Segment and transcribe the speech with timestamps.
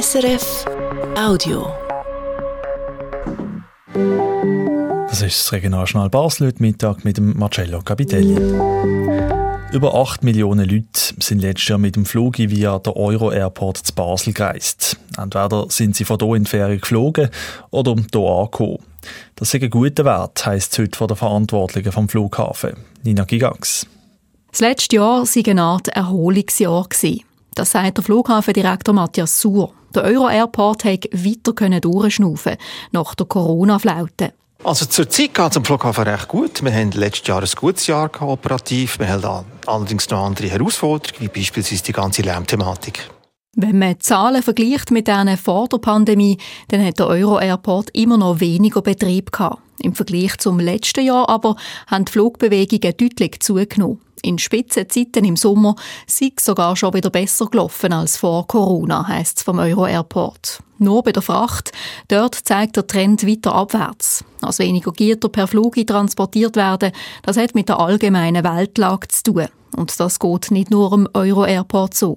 [0.00, 0.64] SRF
[1.16, 1.72] Audio.
[5.08, 8.34] Das ist das Regionaljournal Basel heute Mittag mit dem Marcello Capitelli.
[9.72, 10.88] Über 8 Millionen Leute
[11.20, 14.96] sind letztes Jahr mit dem Flug via der Euro Airport zu Basel gereist.
[15.16, 17.30] Entweder sind sie von hier in die Ferien geflogen
[17.70, 18.78] oder hier angekommen.
[19.36, 22.72] Das ist ein guter Wert, heisst es heute von der Verantwortlichen vom Flughafen,
[23.04, 23.86] Nina Gigax.
[24.50, 26.88] Das letzte Jahr war eine Art Erholungsjahr.
[27.54, 29.72] Das sagt der Flughafendirektor Matthias Suhr.
[29.94, 32.56] Der Euro Airport konnte weiter durchschnaufen
[32.92, 34.32] nach der Corona-Flaute.
[34.64, 36.64] Also zur Zeit geht es am Flughafen recht gut.
[36.64, 38.98] Wir haben letztes Jahr ein gutes Jahr operativ.
[38.98, 43.10] Wir haben allerdings noch andere Herausforderungen, wie beispielsweise die ganze Lärmthematik.
[43.56, 48.16] Wenn man Zahlen vergleicht mit denen vor der Pandemie, dann hat der Euro Airport immer
[48.16, 49.60] noch weniger Betrieb gehabt.
[49.80, 51.56] Im Vergleich zum letzten Jahr aber
[51.86, 54.00] haben die Flugbewegungen deutlich zugenommen.
[54.24, 59.36] In Spitzenzeiten im Sommer sei es sogar schon wieder besser gelaufen als vor Corona, heisst
[59.36, 60.62] es vom Euro Airport.
[60.78, 61.72] Nur bei der Fracht,
[62.08, 64.24] dort zeigt der Trend weiter abwärts.
[64.40, 69.48] Als weniger Gitter per Flug transportiert werden, das hat mit der allgemeinen Weltlage zu tun.
[69.76, 72.16] Und das geht nicht nur am Euro Airport so.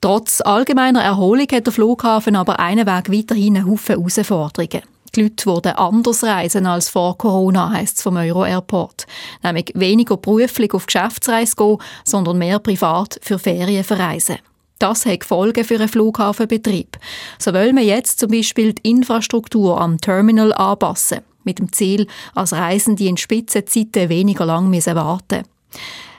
[0.00, 4.82] Trotz allgemeiner Erholung hat der Flughafen aber einen Weg weiterhin Haufen Herausforderungen.
[5.14, 9.06] Die Leute würden anders reisen als vor Corona, heisst es vom Euro Airport.
[9.42, 14.38] Nämlich weniger beruflich auf Geschäftsreise gehen, sondern mehr privat für Ferien verreisen.
[14.78, 16.98] Das hat Folgen für einen Flughafenbetrieb.
[17.38, 22.54] So wollen wir jetzt zum Beispiel die Infrastruktur am Terminal anpassen, mit dem Ziel, als
[22.54, 25.42] Reisende in Spitzenzeiten weniger lang müssen warten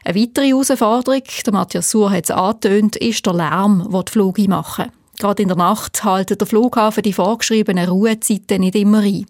[0.06, 4.48] Eine weitere Herausforderung, der Matthias Suhr hat es angetönt, ist der Lärm, den die Flüge
[4.48, 4.92] machen.
[5.24, 9.26] Gerade in der Nacht halten der Flughafen die vorgeschriebenen Ruhezeiten nicht immer ein.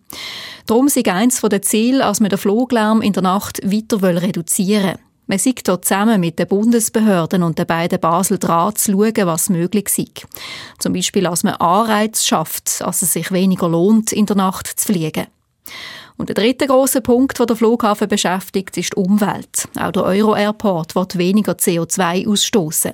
[0.65, 4.99] Darum ist eines der Ziele, als man den Fluglärm in der Nacht weiter reduzieren will.
[5.27, 9.49] Man sieht dort zusammen mit den Bundesbehörden und den beiden Basel dran zu schauen, was
[9.49, 10.25] möglich ist.
[10.79, 14.87] Zum Beispiel, als man Anreiz schafft, dass es sich weniger lohnt, in der Nacht zu
[14.87, 15.27] fliegen.
[16.23, 19.67] Und der dritte große Punkt, der der Flughafen beschäftigt, ist die Umwelt.
[19.77, 22.93] Auch der Euro Airport wird weniger CO2 ausstoßen,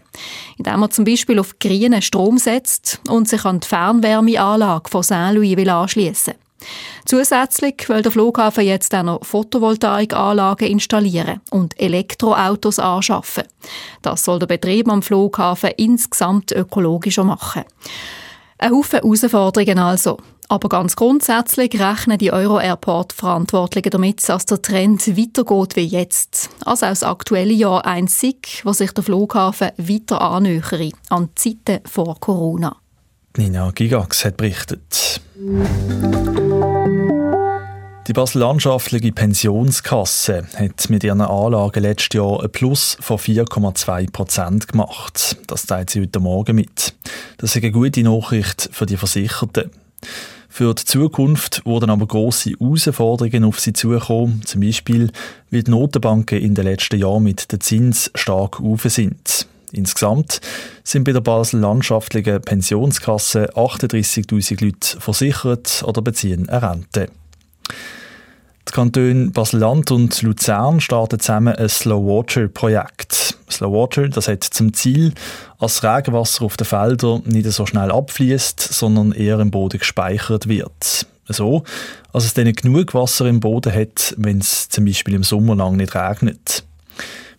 [0.58, 5.70] indem er zum Beispiel auf grünen Strom setzt und sich an die Fernwärmeanlage von Saint-Louis
[5.70, 6.68] anschließen will.
[7.06, 13.44] Zusätzlich will der Flughafen jetzt auch noch Photovoltaikanlagen installieren und Elektroautos anschaffen.
[14.02, 17.62] Das soll der Betrieb am Flughafen insgesamt ökologischer machen.
[18.58, 20.18] Ein Haufen Herausforderungen also.
[20.52, 26.50] Aber ganz grundsätzlich rechnen die Euro Airport Verantwortlichen damit, dass der Trend weitergeht wie jetzt.
[26.66, 31.88] Also auch das aktuelle Jahr einzig, wo sich der Flughafen weiter annähere an die Zeiten
[31.88, 32.76] vor Corona.
[33.38, 35.22] Nina Gigax hat berichtet.
[38.08, 44.68] Die Basel Landschaftliche Pensionskasse hat mit ihren Anlagen letztes Jahr ein Plus von 4,2 Prozent
[44.68, 45.38] gemacht.
[45.46, 46.96] Das teilt sie heute Morgen mit.
[47.38, 49.70] Das ist eine gute Nachricht für die Versicherten.
[50.52, 55.12] Für die Zukunft wurden aber grosse Herausforderungen auf sie zukommen, zum Beispiel,
[55.52, 59.48] weil die Notenbanken in den letzten Jahren mit den Zins stark auf sind.
[59.72, 60.42] Insgesamt
[60.84, 67.10] sind bei der Basel Landschaftlichen Pensionskasse 38.000 Leute versichert oder beziehen eine Rente.
[68.68, 73.29] Die Kantone Basel-Land und Luzern starten zusammen ein Slow-Water-Projekt.
[73.52, 75.14] Slow-Water das hat zum Ziel,
[75.60, 81.08] dass Regenwasser auf den Feldern nicht so schnell abfließt, sondern eher im Boden gespeichert wird.
[81.28, 81.64] So,
[82.12, 85.78] dass es dann genug Wasser im Boden hat, wenn es zum Beispiel im Sommer lang
[85.78, 86.64] nicht regnet.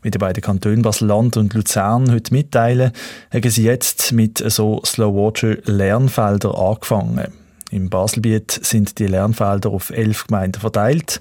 [0.02, 2.92] Wie die beiden Kantone Basel-Land und Luzern heute mitteilen,
[3.32, 7.32] haben sie jetzt mit so Slow-Water-Lernfeldern angefangen.
[7.70, 11.20] Im Baselbiet sind die Lernfelder auf elf Gemeinden verteilt.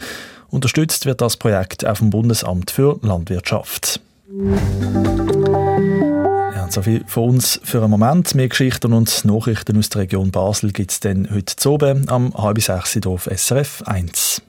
[0.49, 3.99] Unterstützt wird das Projekt auch vom Bundesamt für Landwirtschaft.
[6.55, 8.35] Ja, so viel von uns für einen Moment.
[8.35, 12.61] Mehr Geschichten und Nachrichten aus der Region Basel gibt es dann heute oben am halb
[12.61, 14.41] sechs auf SRF 1.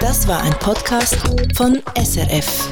[0.00, 1.16] Das war ein Podcast
[1.54, 2.68] von SRF.